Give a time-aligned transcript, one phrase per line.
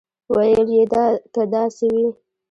[0.35, 0.83] ویل یې
[1.35, 2.07] که داسې وي.